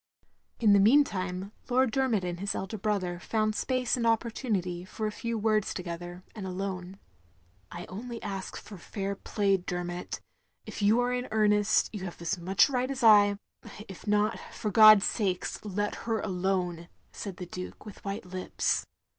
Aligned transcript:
In 0.59 0.73
the 0.73 0.79
meantime 0.79 1.51
Lord 1.69 1.91
Dermot 1.91 2.23
and 2.25 2.39
his 2.39 2.55
elder 2.55 2.79
brother 2.79 3.19
found 3.19 3.53
space 3.53 3.95
and 3.95 4.07
opportunity 4.07 4.83
for 4.83 5.05
a 5.05 5.11
few 5.11 5.37
words 5.37 5.75
together, 5.75 6.23
and 6.33 6.47
alone. 6.47 6.97
"I 7.71 7.85
only 7.85 8.19
ask 8.23 8.57
for 8.57 8.79
fair 8.79 9.15
play, 9.15 9.57
Dermot. 9.57 10.19
If 10.65 10.81
you 10.81 10.99
are 11.01 11.13
in 11.13 11.27
earnest, 11.29 11.91
you 11.93 12.03
have 12.05 12.19
as 12.19 12.39
much 12.39 12.67
right 12.67 12.89
as 12.89 13.03
I— 13.03 13.37
if 13.87 14.07
not, 14.07 14.39
for 14.51 14.71
God's 14.71 15.05
sake, 15.05 15.45
let 15.63 15.93
her 16.09 16.19
alone," 16.21 16.87
said 17.11 17.37
the 17.37 17.45
Duke, 17.45 17.85
with 17.85 18.03
white 18.03 18.25
lips. 18.25 18.87